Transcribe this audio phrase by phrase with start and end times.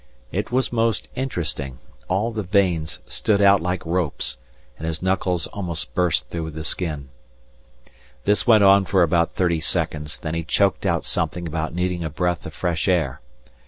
[0.31, 4.37] It was most interesting, all the veins stood out like ropes,
[4.79, 7.09] and his knuckles almost burst through the skin.
[8.25, 12.09] This went on for about thirty seconds, when he choked out something about needing a
[12.09, 13.21] breath of fresh air.